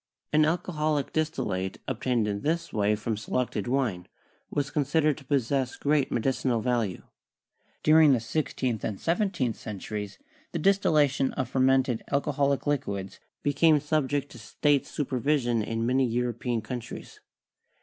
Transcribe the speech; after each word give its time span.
An 0.33 0.45
alcoholic 0.45 1.13
distillate 1.13 1.77
obtained 1.87 2.27
in 2.27 2.41
PERIOD 2.41 2.41
OF 2.41 2.43
MEDICAL 2.73 2.79
MYSTICISM 2.79 2.83
85 2.85 2.97
this 2.97 3.03
way 3.03 3.03
from 3.03 3.17
selected 3.17 3.67
wine 3.67 4.07
was 4.49 4.71
considered 4.71 5.17
to 5.19 5.25
possess 5.25 5.75
great 5.75 6.11
medicinal 6.11 6.59
value. 6.59 7.03
During 7.83 8.13
the 8.13 8.19
sixteenth 8.19 8.83
and 8.83 8.99
seventeenth 8.99 9.57
centuries 9.57 10.17
the 10.53 10.57
dis 10.57 10.79
tillation 10.79 11.31
of 11.35 11.49
fermented 11.49 12.01
alcoholic 12.11 12.65
liquids 12.65 13.19
became 13.43 13.79
subject 13.79 14.31
to 14.31 14.39
State 14.39 14.87
supervision 14.87 15.61
in 15.61 15.85
many 15.85 16.07
European 16.07 16.63
countries. 16.63 17.19